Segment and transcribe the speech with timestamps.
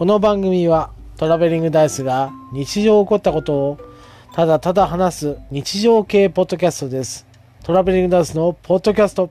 [0.00, 3.78] この番組はトラベリングダイスが日常起こったことを
[4.32, 7.26] ただただ話す日常系ポッドキャストです。
[7.62, 9.30] トラベリングダイスのポッドキャスト。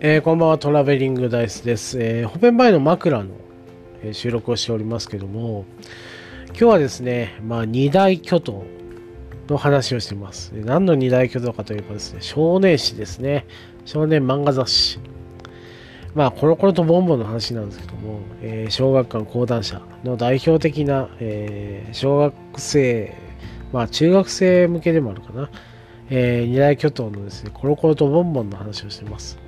[0.00, 1.98] えーこんばんはトラベリングダイスです。
[2.00, 3.34] えー、ホペンバイの枕の、
[4.12, 5.66] 収録をしておりますけども、
[6.46, 8.64] 今日はですね、まあ、二大巨頭
[9.50, 10.52] の話をしてます。
[10.54, 13.46] 何の二大巨頭かといえばですね、少年誌ですね。
[13.84, 15.00] 少年漫画雑誌。
[16.14, 23.14] まあ、コロコロとボンボンの話なんですけども、えー小学館講談社の代表的な、えー小学生、
[23.72, 25.50] まあ、中学生向けでもあるかな、
[26.08, 29.38] えー二大巨頭のですね、コロコロとボンボンの話をしてます。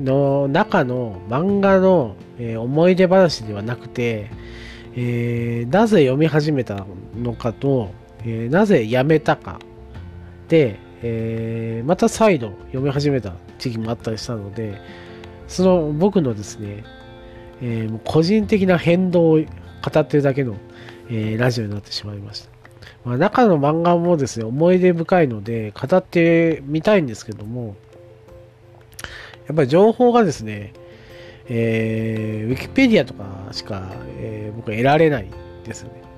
[0.00, 4.30] の中の漫画の、えー思い出話ではなくて、
[4.96, 6.84] えーなぜ読み始めた
[7.16, 7.90] のかと、
[8.24, 9.58] えーなぜやめたか
[10.48, 14.80] で、えーまた再度読み始めた時期もあったりしたので
[15.48, 16.84] その僕のですね、
[17.62, 20.56] えー個人的な変動を語ってるだけの、
[21.08, 22.50] えーラジオになってしまいました、
[23.04, 27.76] まあ、中の漫画もですね思い出深いので語ってみたいんですけども
[29.46, 30.72] やっぱり情報がですね、
[31.48, 35.26] えーウィキペディアとかしか、えー僕は得られない
[35.64, 36.09] ですね。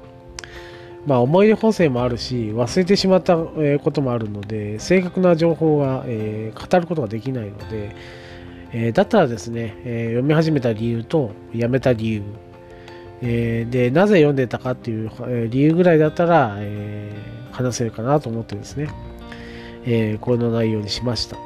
[1.06, 7.96] まあ思い出補正もあるし、忘れてしまったこともあるので、正確な情報が、えー語ることができないので、
[8.72, 12.22] えーだったらですね、えー読み始めた理由とやめた理由、
[13.20, 15.10] えで、なぜ読んでたかっていう、
[15.48, 17.12] 理由ぐらいだったら、え
[17.50, 18.88] 話せるかなと思ってですね、
[19.84, 21.36] えこの内容にしました。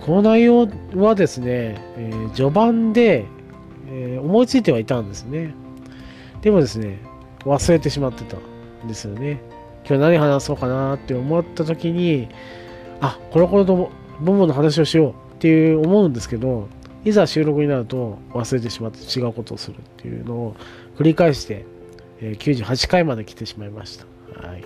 [0.00, 3.26] この内容はですね、え序盤で、
[3.90, 5.54] え思いついてはいたんですね。
[6.40, 6.98] でもですね、
[7.44, 8.36] 忘れてしまってた
[8.88, 9.40] ですよね。
[9.86, 12.28] 今日何話そうかなって思った時に、
[13.00, 13.90] あ、コロコロと
[14.20, 16.68] ボンボンの話をしようっていう思うんですけど、
[17.04, 20.56] いざ収録になると忘れてしまって違うことをするっていうのを
[20.96, 21.66] 繰り返して、
[22.20, 24.06] え98回まで来てしまいました。
[24.48, 24.64] はい。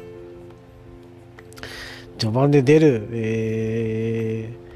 [2.18, 4.68] 序盤で出る、えー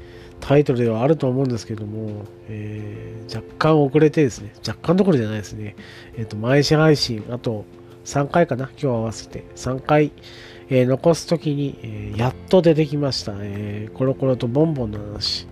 [0.45, 5.75] タイトルではあると思うんですけども、えー若干遅れてですね、若干どころじゃないですね、
[6.17, 7.65] えっ、と、毎日配信、あと
[8.05, 10.11] 3回かな、今日合わせて3回、
[10.69, 15.47] えー残すときに、えーやっと出てきました、えーコロコロとボンボンの話。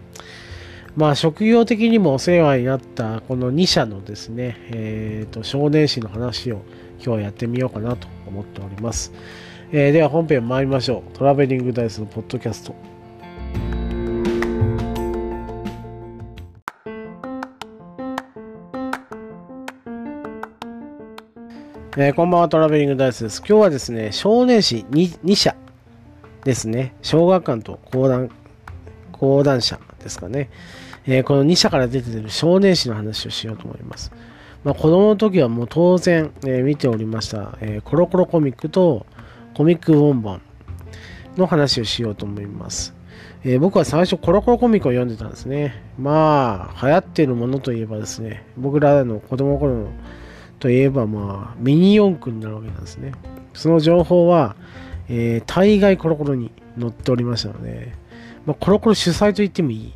[0.95, 6.63] まあ、職業的にもお世話になったこの2社のですね、えーと、少年誌の話を
[6.97, 9.13] 今日はやってみようかなと思っております。
[9.71, 11.17] えーでは本編参りましょう。
[11.17, 12.90] トラベリングダイスのポッドキャスト。
[21.97, 23.39] えーこんばんは、トラベリングダイスです。
[23.39, 25.57] 今日はですね、少年誌 2, 2社
[26.45, 28.29] ですね、小学館と講談、
[29.11, 30.49] 講談社ですかね、
[31.05, 34.13] えーこの2社から出てる少年誌の話をしようと思います。
[34.63, 39.05] まあ、子供の時はもう当然、えー見ておりました、えコロコロコミックと
[39.53, 40.41] コミックボンボン
[41.35, 42.95] の話をしようと思います。
[43.43, 45.83] え僕は最初コロコロコミックを読んでたんですね。
[45.99, 49.87] まあ、流行ってるものといえばですね、僕らの子供の頃の
[50.61, 53.13] といえばまあミニ四駆になるわけなんですね。
[53.53, 54.55] その情報は、
[55.09, 57.93] えー大概コロコロに載っておりましたので、
[58.45, 59.93] まあ、コロコロ主催と言ってもいい。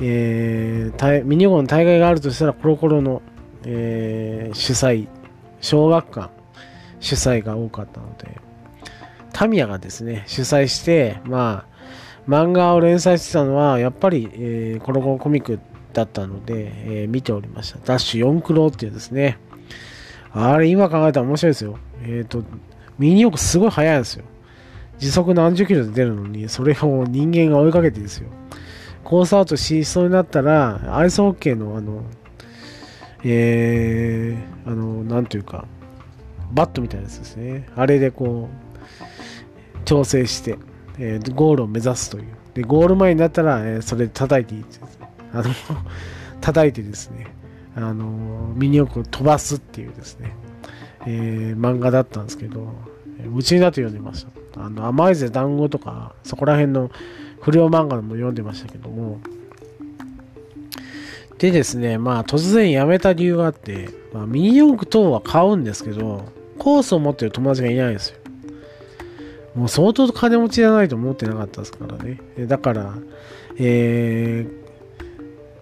[0.00, 3.20] えーミニ四駆の大会があるとしたらコロコロの、
[3.66, 5.06] えー主催、
[5.60, 6.30] 小学館
[7.00, 8.38] 主催が多かったので、
[9.34, 11.66] タミヤがですね、主催して、ま
[12.26, 15.60] あ、漫画を連載してたのは、やっぱり、えーコロコロコミック
[15.92, 17.78] だったので、えー見ておりました。
[17.84, 19.38] ダッシュ4クロっていうですね、
[20.32, 21.78] あれ今考えたら面白いですよ。
[22.02, 22.44] えっ、と、
[22.98, 24.24] ミニ四駆すごい速いんですよ。
[24.98, 28.28] 時速何十キロで出るのに、それを人間が追いかけてですよ。
[29.04, 32.02] コースアウトしそうになったら、アイスホッケーのあの、
[33.24, 35.66] えー、あの、なんというか、
[36.52, 37.68] バットみたいなやつですね。
[37.76, 40.58] あれでこう、調整して、
[40.98, 42.24] えーゴールを目指すという。
[42.54, 44.78] で、ゴール前になったら、えーそれで叩いていいって
[45.32, 45.44] あの、
[46.40, 47.26] 叩いてですね、
[47.86, 50.34] あの、ミニ四駆を飛ばすっていうですね、
[51.06, 52.72] えー漫画だったんですけど、
[53.18, 54.64] えー夢中になって読んでました。
[54.64, 56.90] あの、甘いぜ団子とか、そこら辺の
[57.40, 59.20] 不良漫画も読んでましたけども、
[61.38, 66.24] でですね、まあ突然やめた理由があって、まあ、ミニ四駆等は買うんですけど、
[66.58, 68.16] コースを持ってる友達がいないんですよ。
[69.54, 72.20] もう相当金持ちじゃないと思ってなかったですからね。
[72.46, 72.94] だから、
[73.56, 74.67] えー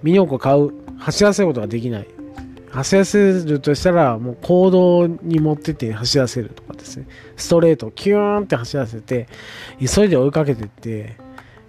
[0.06, 2.06] ミニ四駆買う、走らせることができない。
[2.70, 9.26] 走らせるとしたら、もう行動に持ってって走らせるとかですね、ストレートをキューンって走らせて、
[9.80, 11.16] 急いで追いかけてって、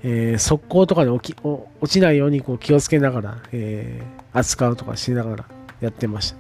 [0.04, 5.46] えー、速攻とかに落き落ちないようにこう気をつけながら、えー、扱うとかしながら
[5.82, 6.38] やってました。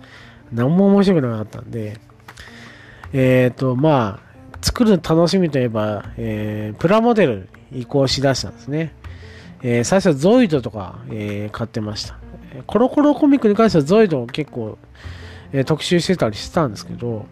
[0.52, 1.98] 何も面白くなかったんで、
[3.12, 8.94] えっ、ー、と、まあ、作る楽しみといえば、えー、プラモデル移行しだしたんですね。
[9.64, 12.18] えー、最初はゾイドとか、えー、買ってました。
[12.66, 14.78] コロコロコミックに関してはゾイドを結構、
[15.52, 17.26] えー、特集してたりしてたんですけど、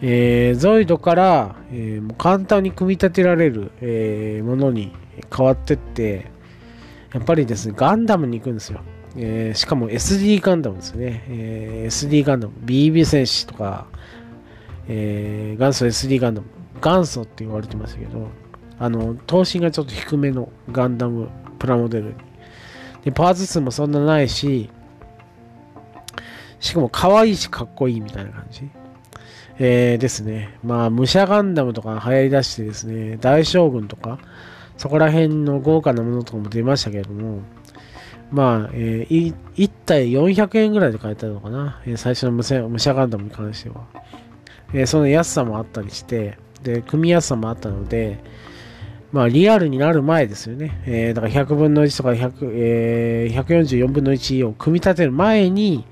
[0.00, 4.92] えー、ゾイドから、えー、もう簡単に組み立てられる、えー、ものに
[5.34, 6.30] 変わってって、
[7.12, 8.80] やっぱりですね、ガンダムに行くんですよ。
[9.16, 11.24] えー、しかも SD ガンダムですね。
[11.28, 13.86] えー、SD ガンダム、BB 戦士とか、
[14.88, 16.46] えー、元祖 SD ガンダム、
[16.82, 18.28] 元祖って言われてましたけど、
[18.82, 21.28] あの、頭身がちょっと低めのガンダム
[21.60, 22.14] プラモデルに。
[23.04, 24.70] で、パーツ数もそんなないし、
[26.58, 28.68] しかも可愛いしかっこいいみたいな感じ。
[29.60, 30.58] えー、ですね。
[30.64, 34.18] まあ、武者ガンダムとか流行り出してですね、大将軍とか、
[34.76, 37.42] そこら辺の豪華なものとかも出ましたけれども、
[38.32, 41.80] まあ、えー、1体400円ぐらいで買えたのかな。
[41.86, 43.86] え、最初の武者武者ガンダムに関しては。
[44.72, 48.18] えー、その安さもあったりして、で、組みやすさもあったので、
[49.12, 50.82] まあ、リアルになる前ですよね。
[50.86, 55.84] えー、だから100分の1とか100、えー、144分の1を組み立てる前に、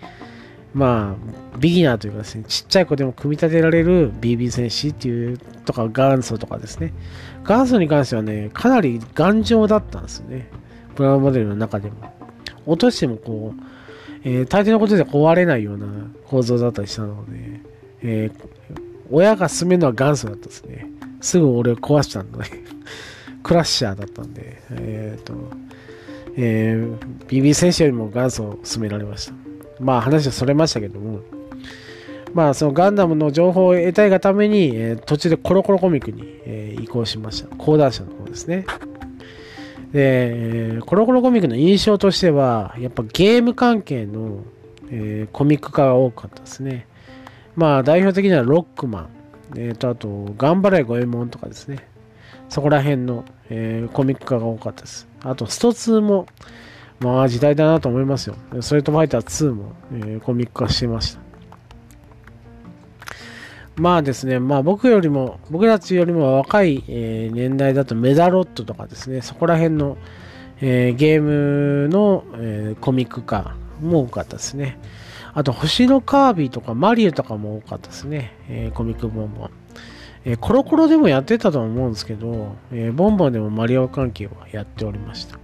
[0.72, 1.16] ま
[1.54, 6.94] あ、ビギナーというかですね、ちっちゃい子でも組み立てられる BB 戦士っていうとか元祖とかですね。
[7.46, 10.48] 元祖に関してはね、かなり頑丈だったんですよね。
[10.94, 11.96] プラモデルの中でも。
[12.66, 13.62] 落としてもこう、
[14.24, 15.86] えー、大抵のことで壊れないような
[16.26, 17.60] 構造だったりしたので、
[18.02, 18.80] えー、
[19.10, 20.90] 親が住めるのは元祖だったんですね。
[21.20, 22.38] すぐ俺壊したんで、
[23.50, 25.34] クラッシャーだったんで、えっ、ー、と、
[26.36, 29.32] えー、BB 戦士よりも元祖を進められました。
[29.80, 31.18] まあ話はそれましたけども、
[32.32, 37.48] まあそのガンダムの情報を得たいがために、えー、途中でコロコロコミックに、えー、移行しました。
[37.56, 38.66] 講談社の方ですね。
[39.92, 44.44] で、コロコロコミックの印象としては、やっぱゲーム関係の、
[44.92, 46.86] えー、コミック化が多かったですね。
[47.56, 49.08] まあ代表的にはロックマン、
[49.56, 51.88] えー、とあと、頑張れ五右衛門とかですね。
[52.48, 55.08] そこら辺の、えー、コミック化が多かったです。
[55.22, 56.26] あと、スト2も、
[57.00, 58.36] まあ時代だなと思いますよ。
[58.60, 61.20] ストレートファイター2も、えー、コミック化してました。
[63.76, 69.96] まあですね、まあ僕よりも、僕たちよりも若い、えー、年代だとメダロットとかですね、そこら辺の、
[70.60, 74.78] えー、ゲームの、えー、コミック化も多かったですね。
[75.32, 79.50] あと、星のカービィとかマリオとかも多かったですね、えー、コミックボン
[80.24, 80.32] ボン。
[80.32, 85.38] えコロコロでもやってたと思うんですけど、えボンボンでもマリオ関係はやっておりました。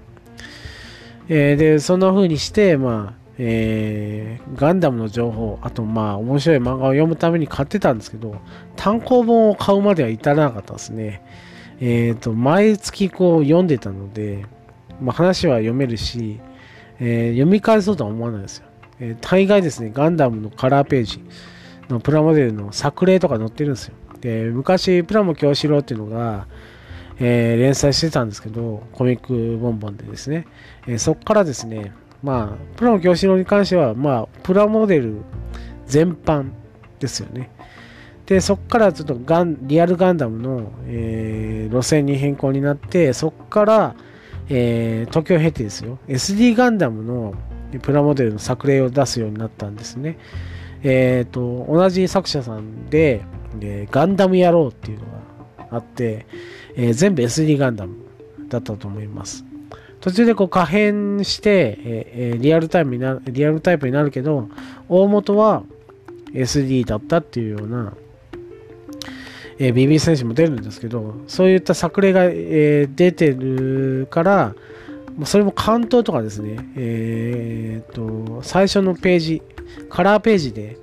[1.29, 8.37] えで、そんな風にして、まあ、えー、ガンダムの情報、あとまあ面白い漫画を読むために買ってたんですけど、
[8.77, 11.23] 単行本を買うまでは至らなかったですね。
[11.81, 14.47] えっ、ー、と、毎月こう読んでたので、
[15.03, 16.41] まあ、話は読めるし、
[16.99, 18.67] えー、読み返そうとは思わないですよ。
[19.01, 21.23] えー、大概ですね、ガンダムのカラーページ
[21.91, 23.95] のプラモデルの作例とか載ってるんですよ。
[24.21, 26.47] で、昔、プラモ教師郎っていうのが、
[27.19, 30.47] えー、連載してたんですけど、コミックボンボンでですね、
[30.87, 31.93] えー、そこからですね、
[32.23, 35.23] まあ、プラモ教師郎に関しては、まあ、プラモデル
[35.87, 36.51] 全般
[36.99, 37.51] ですよね。
[38.27, 43.95] で、そこからちょっとガンリアルガンダムの、えー、路線に変更になって、そこから、
[44.49, 47.35] えー、時を経てですよ、SD ガンダムの
[47.83, 50.19] プラモデルの作例を出すようになったんですね。
[50.83, 53.23] えっ、ー、と、同じ作者さんで、
[53.63, 55.05] えー、ガンダム野郎っていうの
[55.71, 56.27] があって、
[56.77, 57.97] えー、全部 SD ガンダム
[58.49, 59.45] だったと思います。
[60.01, 64.49] 途中でこう可変して、えー、リアルタイムになリアルタイプになるけど、
[64.89, 65.65] 大元は
[66.33, 67.93] SD だったっていうような、
[69.59, 74.55] えー、BB 選手も出るんですけど、そういった作例が、えー、出てるから、
[75.25, 79.43] それも関東とかですね、えー、と、最初のページ、
[79.89, 80.77] カラーページで、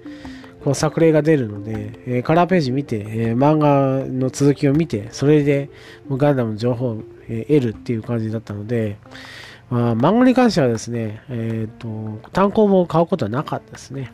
[0.64, 5.70] こう作例が出るので、えー、カラーページ見て、えー、漫画の続きを見て、それで
[6.10, 8.98] ガンダムの情報を、え得るっていう感じだったので、
[9.70, 14.12] まあ、漫画に関してはですね、えっ、と、単行本を買うことはなかったですね。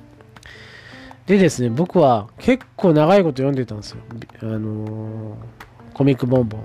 [1.26, 3.98] でですね、僕は結構長いこと読んでたんですよ。
[4.42, 5.38] あの
[5.94, 6.62] コミックボンボン。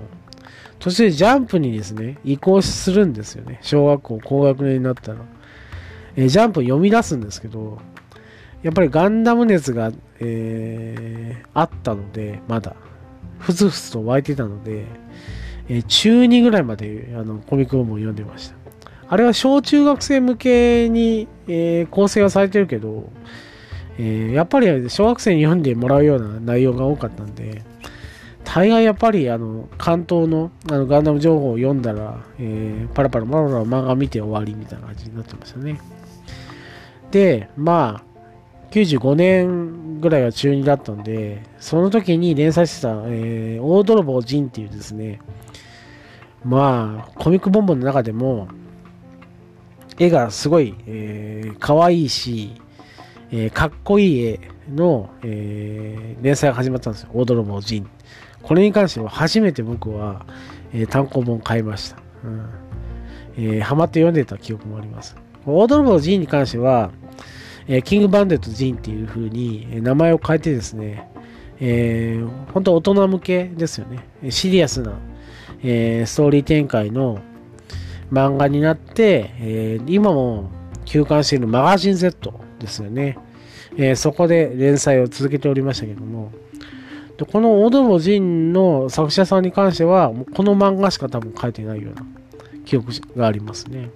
[0.79, 3.59] そしてジャンプにですね、移行するんですよね。
[3.61, 5.19] 小学校高学年になったら。
[6.15, 7.77] えー、ジャンプ読み出すんですけど、
[8.65, 12.75] やっぱりガンダム熱が、えー、あったので、まだ、
[13.37, 14.85] ふつふつと湧いてたので、
[15.69, 18.55] えー、中2ぐらいまであのコミック本を読んでました。
[19.07, 23.11] あれは小中学生向けに、えー、構成はされてるけど、
[23.99, 27.61] えー、やっぱり小学生に読んでもらうような内容が多かったんで、
[28.45, 35.79] 大概やっぱりあの関東のあのガンダム情報を読んだら、えー、パラパラパラパラ漫画見て終わりみたいな感じになってましたね。
[37.11, 38.14] で、まあ、
[38.71, 45.21] 95年ぐらいが中2だったんで、その時に連載してた、えー、大泥棒ジンっていうですね、
[46.43, 48.47] まあ、コミックボンボンの中でも、
[49.97, 52.61] 絵がすごい、えー、可愛いし、
[53.31, 57.09] えー、かっこいい絵の、えー、連載が始まったんですよ。
[57.13, 57.89] 大泥棒ジン。
[58.43, 60.25] これに関しては初めて僕は、
[60.73, 61.97] えー、単行本買いました。
[62.23, 62.49] うん
[63.37, 65.15] えー、ハマって読んでた記憶もあります。
[65.45, 66.91] 大泥棒ジンに関しては、
[67.67, 71.09] えー、キングバンデットジンっていう風に、名前を変えてですね、
[71.59, 74.31] えー、本当大人向けですよね。
[74.31, 74.93] シリアスな、
[75.63, 77.19] えー、ストーリー展開の
[78.11, 80.49] 漫画になって、えー、今も
[80.85, 83.17] 休刊しているマガジン Z ですよね。
[83.77, 86.31] えー、そこで連載を続けておりましたけども、
[87.17, 92.05] でこのオドボジンの作者さんに関しては、この漫画しか多分書いてないような
[92.65, 93.89] 記憶がありますね。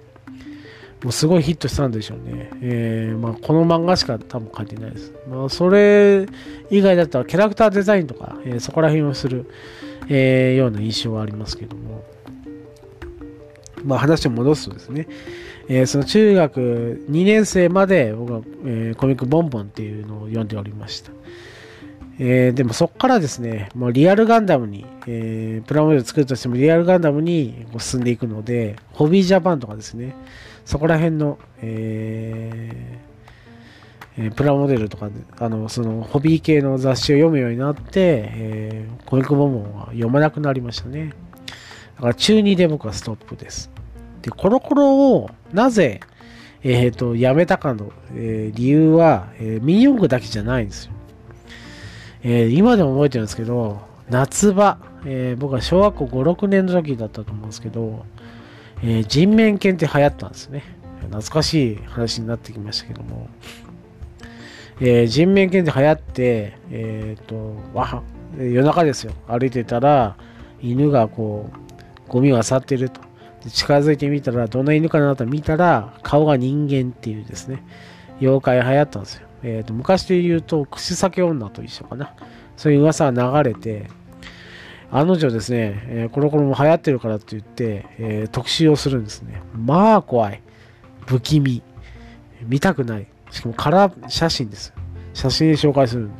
[1.02, 2.50] もうすごいヒットしたんでしょうね。
[2.60, 5.12] えー、まあ、この漫画しか多分書いてないです。
[5.28, 6.26] まあ、それ
[6.70, 9.50] 以外だったらキャラクターデザインとか、えー、そこら辺をする、
[10.08, 12.04] えー、ような印象はありますけども。
[13.84, 15.08] まあ、話を戻すとですね、
[15.68, 21.12] えー、その中学2年生まで僕は、えー、コミックボンボンっていうのを読んでおりました。
[22.22, 30.14] えー、でもそこからですね、もうリアルガンダムに、え、プラモデル作るとしてもリアルガンダムに進んでいくので、ホビージャパンとかですね、
[30.70, 35.10] そこら辺の、えーえー、プラモデルとか、
[35.40, 41.12] あの、その、ホビー系の雑誌を読むようになって、えー、コミックボンボンは読まなくなりましたね。
[41.96, 43.68] だから中2で僕はストップです。
[44.22, 45.98] で、コロコロをなぜ、
[46.62, 50.92] えっ、ー、と、やめたかの、えー、理由は、えー、ミニ四駆だけじゃないんですよ。
[52.22, 58.06] えー、今でも覚えてるんですけど、夏場、えー、僕は小学校5、6年の時だったと思うんですけど、
[58.82, 60.62] えー、人面犬って流行ったんですね。
[61.02, 63.28] 懐かしい話になってきましたけども、
[64.80, 68.02] えー、人面犬って流行って、えっ、と、わ
[68.38, 69.12] 夜中ですよ。
[69.26, 70.16] 歩いてたら、
[70.62, 71.50] 犬がこ
[72.08, 73.00] う、ゴミを漁ってると。
[73.48, 77.62] 近づいてみたら、どんな犬かなと見たら、顔が人間っていうですね、
[78.20, 79.26] 妖怪流行ったんですよ。
[79.42, 82.14] えーと、昔で言うと、口裂け女と一緒かな。
[82.56, 83.88] そういう噂が流れて、
[84.92, 89.40] あの女ですね、えー、コロコロも流行ってるからって言って、えー、特集をするんですね。
[89.54, 90.42] まあ怖い。
[91.06, 91.62] 不気味。
[92.42, 93.06] 見たくない。
[93.30, 94.72] しかもカラー写真です。
[95.14, 96.10] 写真で紹介する。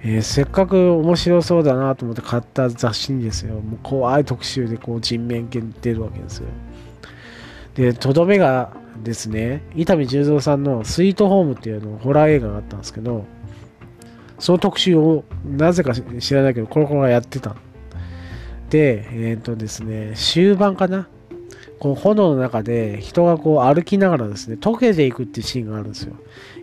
[0.00, 6.46] えー、せっかく面白そうだなと思って買った雑誌にですよ、もう怖い特集でこう人面犬出るわけですよ。
[7.74, 8.72] で、とどめが
[9.02, 13.24] ですね、伊丹十三さんのスイートホームっていうのホラー映画があったんですけど、
[14.38, 17.56] その特集をなぜか知らないけど、コロコロがやってた。
[18.70, 21.08] で、えっ、ー、とですね、終盤かな。
[21.78, 26.14] この炎の中で人がこう歩きながらですね、溶けていくっていうシーンがあるんですよ。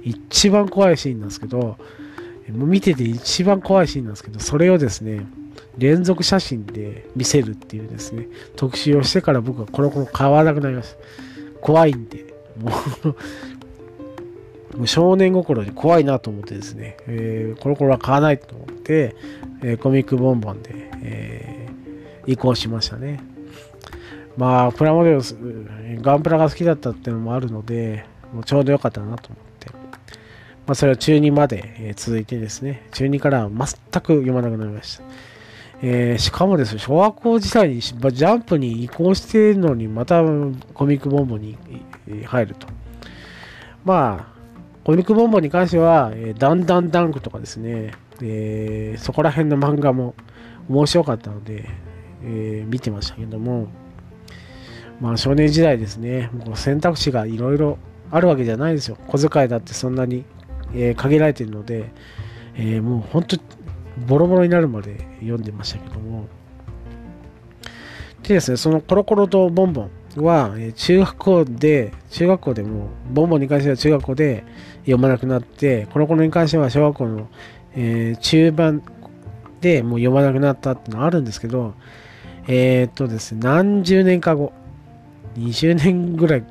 [0.03, 1.77] 一番怖いシーンなんですけど、も
[2.49, 5.25] う見てて一番怖いシーンなんですけど、それをですね、
[5.77, 10.97] 連続写真で見せるっていうですね、特集をしてから僕はコロコロ買わらなくなりました。
[11.61, 12.31] 怖いんで。
[12.59, 12.71] も
[13.05, 13.15] う
[14.85, 19.15] 少年心で怖いなと思ってですね、えー、コロコロは買わないと思って、
[19.61, 20.71] えー、コミックボンボンで、
[21.03, 23.21] えー、移行しましたね。
[24.37, 25.21] まあ、プラモデル、
[26.01, 29.69] ガンプラが好きだったっていうのもあるので、もうちょうど良かったなと思って。
[30.65, 35.03] まあ、それは中2まで、続いてですね、中2からは全く読まなくなりました。
[35.83, 40.21] えー、しかもですね、小学校時代にジャンプに移行してるのに、また
[40.73, 41.57] コミックボンボンに
[42.25, 42.67] 入ると。
[43.83, 44.30] まあ、
[44.83, 50.15] コミックボンボンに関しては、えー、ダンダンダンクとかですね、えー、そこら辺の漫画も
[50.67, 51.69] 面白かったので、
[52.23, 53.67] えー、見てましたけども、
[54.99, 57.77] まあ少年時代ですね、もう選択肢がいろいろ
[58.09, 58.97] あるわけじゃないですよ。
[59.07, 60.25] 小遣いだってそんなに、
[60.73, 61.91] えー、限られてるので、
[62.55, 63.37] えー、もう本当
[64.07, 66.27] ボロボロになるまで読んでましたけども。
[68.23, 74.43] でですね、そのコロコロとボンボンは、中学校で、中学校でも、ボンボンに関しては中学校で
[74.79, 77.27] 読まなくなって、コロコロに関しては小学校の、
[77.75, 78.83] えー、中盤
[79.61, 81.75] でもう読まなくなったってのあるんですけど、
[82.47, 84.51] えー、っとですね、何十年か後、
[85.37, 86.43] 20年ぐらい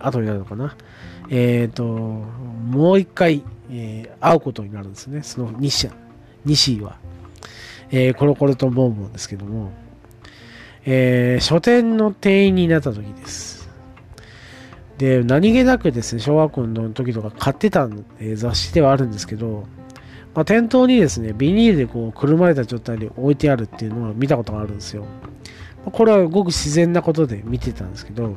[0.00, 0.76] 後になるのかな。
[1.28, 5.22] えー、っと、もう一回、えー、会うことになるんですね。
[5.22, 5.90] その2社、
[6.44, 6.96] 西は、
[7.90, 9.70] えー、コロコロとボンボンですけども、
[10.84, 13.68] えー、書店の店員になった時です。
[14.98, 19.64] で、何気なくですね、小学校の時とか買ってた、えー、雑誌ではあるんですけど、
[20.34, 25.04] まあ、店頭にですね、ビニールでこう、くるまれた状態で置いてあるっていうのは見たことがあるんですよ。
[25.84, 28.34] これはごく自然なことで見てたんですけど、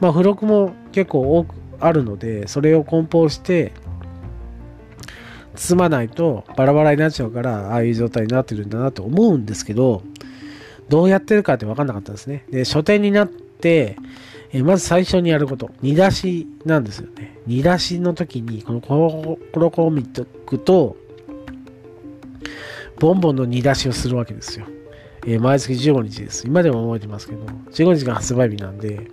[0.00, 3.72] まあ、付録も結構多くあるので、それを梱包して、
[5.54, 10.02] 包まないとバラバラになっちゃうから、ああいう状態になってるんだなと思うんですけど、
[10.88, 12.44] どうやってるかって分かんなかったですね。
[12.50, 13.96] で、書店になって、
[14.52, 17.38] えまず最初にやること、煮出しなんですよね。
[17.46, 20.96] 煮出しの時に、このコロコロコミックと、
[22.98, 24.66] ボンボンの煮出しをするわけですよ。
[25.26, 26.46] えー、毎月15日です。
[26.46, 29.10] 今でも覚えてますけど、15日が発売日なんで、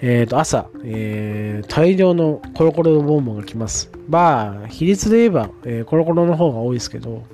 [0.00, 3.90] えっ、ー、と、朝、えー、大量のコロコロのボンボンが来ます。
[4.08, 7.24] まあ、比率で言えば、え、コロコロの方が多いですけど、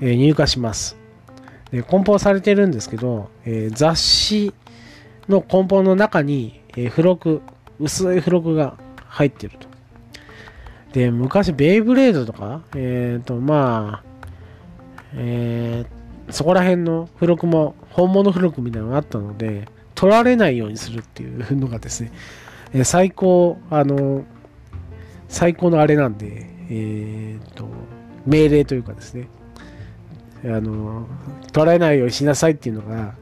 [0.00, 0.96] え、入荷します。
[1.70, 4.54] で、梱包されてるんですけど、えー、雑誌
[5.28, 7.42] の梱包の中に、えー、付録、
[7.80, 9.68] 薄い付録が入ってると。
[10.92, 14.06] で、昔、ベイブレードとか、えっ、ー、と、まあ、
[15.14, 22.12] えー、そこら辺の付録も本物付録みたいなのがあったので、取られないようにするっていうのがですね、
[22.72, 24.24] えー、最高、あの、
[25.28, 27.68] 最高のあれなんで、えっ、ー、と、
[28.26, 29.28] 命令というかですね、
[30.44, 31.06] あの、
[31.52, 33.14] 取られないようにしなさいっていうのが、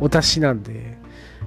[0.00, 0.96] お達しなんで、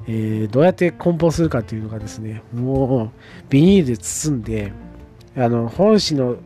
[0.07, 3.11] えー、どうやって梱包するかっていうのがですね、もう、
[3.49, 4.71] ビニールで包んで、
[5.35, 6.37] あの、本紙の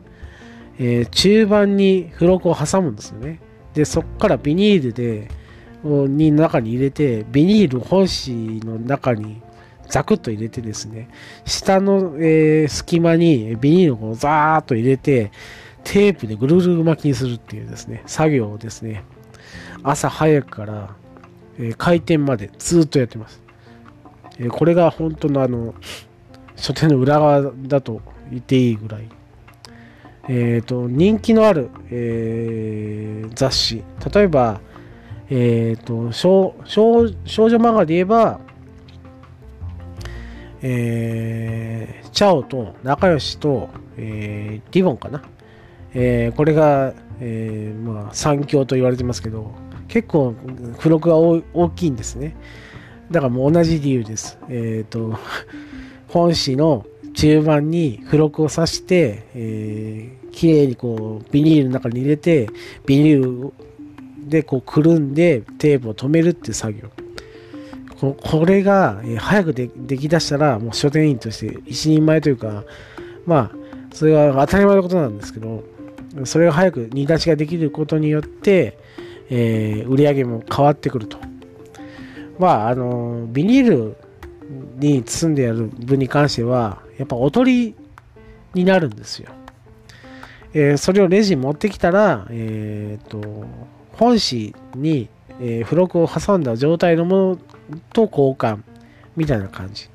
[0.84, 3.40] えー、中盤に付録を挟むんですよね。
[3.76, 5.30] で、そこからビニールで、
[5.84, 9.42] に中に入れて、ビニール本紙の中に
[9.88, 11.08] ザクッと入れてですね、
[11.46, 15.32] 下の、えー、隙間にビニールをザーッと入れて、
[15.84, 19.04] テープでぐるぐる巻きにするっていうですね、作業をですね、
[19.84, 20.96] 朝早くから、
[21.58, 23.42] えー、開店までずっとやってます。
[24.40, 25.74] えー、これが本当のあの、
[26.56, 29.10] 書店の裏側だと言っていいぐらい。
[30.30, 33.84] えーと、人気のある、えー、雑誌。
[34.14, 34.62] 例えば、
[35.30, 38.40] えーと、少少少女漫画で言えば、
[40.62, 45.24] えー、チャオと仲良しと、えー、リボンかな、
[45.94, 49.54] えー、これが、えーまあ、三強と言われてますけど
[49.88, 50.36] 結構
[50.78, 52.36] 付録が大きいんですね
[53.12, 55.18] だからもう同じ理由ですえっ、ー、と
[56.08, 62.48] 本誌の中盤に付録を刺して、えー、綺麗にこう、ビニールの中に入れて、
[62.86, 63.54] ビニール
[64.28, 66.90] でこう、くるんで、テープを止めるっていう作業。
[68.00, 72.64] これが、早くでできだしたら、もう書店員として一人前というか、
[73.26, 73.56] まあ、
[73.94, 75.64] それは当たり前のことなんですけど、
[76.26, 78.78] それが早く煮出しができることによって、
[79.30, 81.18] えー、売り上げも変わってくると。
[82.38, 83.98] まあ、あの、ビニール
[84.78, 87.76] に包んでやる分に関しては、やっぱおとり
[88.54, 89.32] になるんですよ。
[90.54, 93.46] えー、それをレジに持ってきたら、えーと、
[93.94, 95.08] 本紙に、
[95.40, 97.38] え、付録を挟んだ状態のもの
[97.94, 98.60] と交換
[99.16, 99.90] みたいな感じ。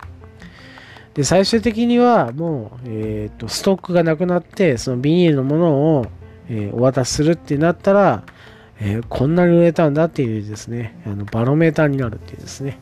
[1.16, 6.07] で、最終的にはもう、えーと、ストックがなくなって、そのビニールのものを、
[6.50, 8.22] えー、お渡しするってなったら、
[8.81, 12.79] えー、こんなに売れたんだっていうですね、あのバロメーターになるっていうですね、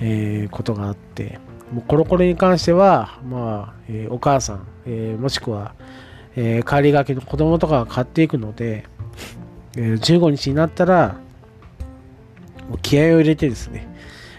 [0.00, 1.38] え、ことがあって、
[1.72, 5.76] もうコロコロに関しては、まあ、え、お母さん、え、もしくは、
[6.34, 8.86] えー、帰りがけの子供とかが買っていくので、
[9.76, 11.14] え、15日になったら、
[12.68, 13.86] もう気合を入れてですね、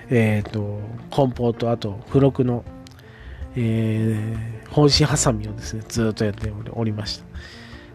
[0.10, 2.66] えっ、と、梱包とあと付録の、
[3.56, 7.26] えー、本紙ハサミをですね、ずっとやっておりました。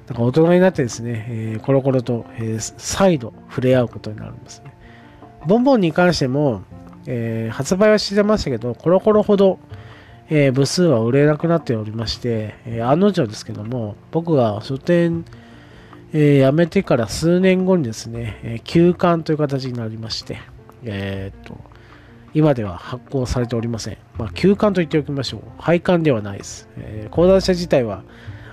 [0.06, 4.74] だから大人になってですね、えー、コロコロと、えー、再度触れ合うことになるんですね。
[5.46, 6.62] ボンボンに関しても、
[7.06, 9.58] えー、発売はしてましたけど、コロコロほど、
[10.30, 15.24] えー、部数は売れなくなっておりまして、えー、案の定ですけども、僕が書店、
[16.12, 20.38] えー、辞めてから数年後にですね、え休刊という形になりまして、
[20.84, 21.58] えっと、
[22.32, 23.98] 今では発行されておりません。
[24.18, 25.40] まあ、休刊と言っておきましょう。
[25.58, 26.68] 廃刊ではないです。
[26.76, 28.02] え講談社自体は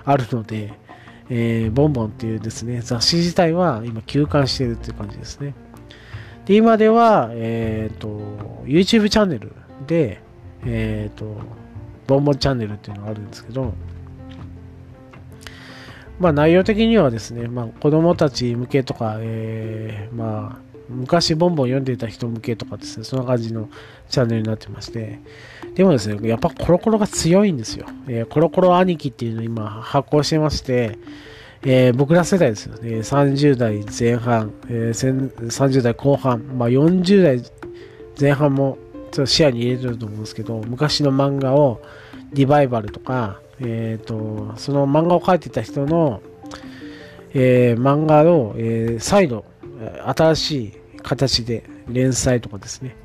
[0.04, 0.72] あるので、
[1.28, 5.54] えボンボンっていうですね、雑誌自体は今休刊しているという感じですね。
[6.46, 8.08] で、今では、えっ、ー、と、
[8.64, 9.52] YouTube チャンネル
[9.88, 10.22] で、
[10.64, 11.36] えっ、ー、と、
[12.06, 13.74] ボンボンチャンネルっていうのがあるんですけど、
[16.20, 23.68] まあ内容的にはですね、まあ子供たち向けとか、えー、まあ昔ボンボン読んでた人向けとかですね、そんな感じの
[24.08, 25.20] チャンネルになってまして、
[25.74, 27.86] でもですね、やっぱコロコロが強いんですよ。
[28.08, 30.98] えー、コロコロ兄貴っていうのを今発行してまして、
[31.62, 37.42] えー、僕ら世代ですよね、30代前半、えー、30代後半、まあ、40代
[38.20, 38.78] 前半も
[39.10, 41.80] ちょっと視野に入れてると思うんですけど、昔の漫画を
[42.32, 46.20] リバイバルとか、えっ、ー、と、その漫画を描いてた人の、
[47.34, 49.44] えー、漫画を、えー、再度、
[50.16, 52.96] 新しい形で連載とかですね、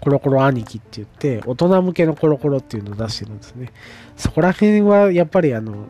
[0.00, 3.72] コロコロ兄貴って言って、大人向けのコロコロっていうのを出してるんですね。
[4.16, 5.88] そこら辺はやっぱりあの、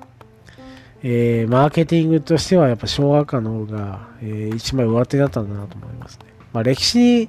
[1.02, 6.26] えー、マーケティングとしてはやっぱ小学館の方が、えー、一枚上手だったんだなと思いますね。
[6.52, 7.28] まあ、歴史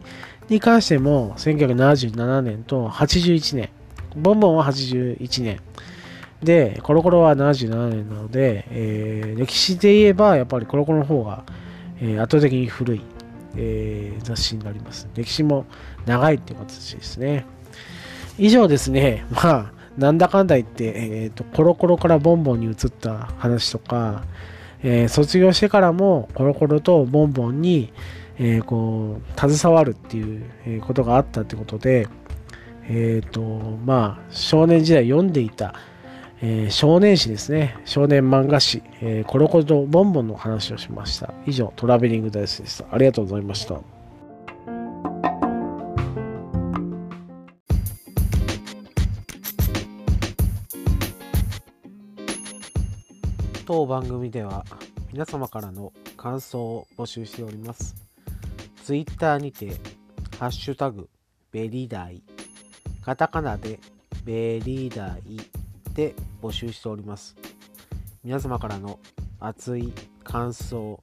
[0.49, 3.69] に関しても1977年と81年、
[4.15, 5.59] ボンボンは81年、
[6.43, 11.45] で、コロコロは77年なので、えー、歴史で言えばやっぱりコロコロの方が、
[12.01, 13.01] えー、圧倒的に古い、
[13.55, 15.07] えー、雑誌になります。
[15.15, 15.65] 歴史も
[16.05, 17.45] 長いっていう形ですね。
[18.37, 24.23] 以上ですね、 まあ、なんだかんだ言って、えーと、コロコロからボンボンに移った話とか、
[24.83, 27.93] えー、卒業してからもコロコロとボンボンに、
[28.39, 32.07] えー、こう携わるっていうことがあったってことで、
[32.89, 33.41] えーと
[33.85, 35.75] まあ、少年時代読んでいた、
[36.43, 37.77] えー、少年誌ですね。
[37.85, 41.31] 少年漫画誌、えー、コロコロとボンボンの話をしました。
[41.45, 42.85] 以上トラベリングダイスでした。
[42.91, 43.79] ありがとうございました。
[53.67, 54.65] 当番組では
[55.13, 57.95] 皆様からの感想を募集しております。
[58.83, 59.75] ツイッターにて、
[60.39, 61.07] ハッシュタグ、
[61.51, 62.23] ベリーダイ、
[63.05, 63.79] カタカナで
[64.25, 65.39] ベリーダイ
[65.93, 67.35] で募集しております。
[68.23, 68.99] 皆様からの
[69.39, 71.01] 熱い感想、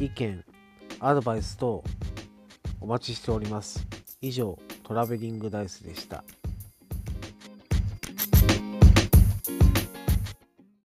[0.00, 0.44] 意見、
[1.00, 1.82] アドバイス等
[2.80, 3.86] お待ちしております。
[4.20, 6.24] 以上、トラベリングダイスでした。